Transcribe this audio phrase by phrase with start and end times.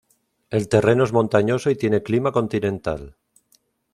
[0.49, 3.17] El terreno es montañoso y tiene clima continental.